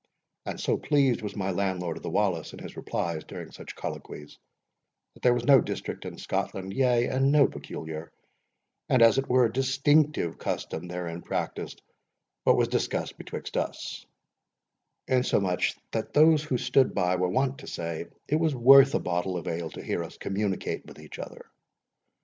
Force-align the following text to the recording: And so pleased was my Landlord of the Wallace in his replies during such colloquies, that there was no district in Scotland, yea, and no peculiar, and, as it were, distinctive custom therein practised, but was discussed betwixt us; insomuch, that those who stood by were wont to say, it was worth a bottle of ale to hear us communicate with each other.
And 0.47 0.59
so 0.59 0.77
pleased 0.77 1.21
was 1.21 1.35
my 1.35 1.51
Landlord 1.51 1.95
of 1.95 2.01
the 2.01 2.09
Wallace 2.09 2.53
in 2.53 2.57
his 2.57 2.75
replies 2.75 3.23
during 3.23 3.51
such 3.51 3.75
colloquies, 3.75 4.39
that 5.13 5.21
there 5.21 5.35
was 5.35 5.43
no 5.45 5.61
district 5.61 6.05
in 6.05 6.17
Scotland, 6.17 6.73
yea, 6.73 7.05
and 7.05 7.31
no 7.31 7.47
peculiar, 7.47 8.11
and, 8.89 9.03
as 9.03 9.19
it 9.19 9.29
were, 9.29 9.47
distinctive 9.47 10.39
custom 10.39 10.87
therein 10.87 11.21
practised, 11.21 11.83
but 12.45 12.55
was 12.55 12.67
discussed 12.67 13.15
betwixt 13.19 13.55
us; 13.55 14.03
insomuch, 15.07 15.75
that 15.91 16.13
those 16.13 16.43
who 16.43 16.57
stood 16.57 16.95
by 16.95 17.15
were 17.15 17.29
wont 17.29 17.59
to 17.59 17.67
say, 17.67 18.07
it 18.27 18.37
was 18.37 18.55
worth 18.55 18.95
a 18.95 18.99
bottle 18.99 19.37
of 19.37 19.47
ale 19.47 19.69
to 19.69 19.83
hear 19.83 20.03
us 20.03 20.17
communicate 20.17 20.83
with 20.87 20.99
each 20.99 21.19
other. 21.19 21.45